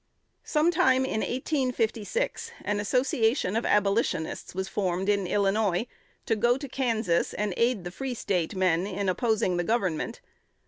[0.43, 5.85] Sometime in 1856 an association of Abolitionists was formed in Illinois
[6.25, 10.19] to go to Kansas and aid the Free State men in opposing the Government.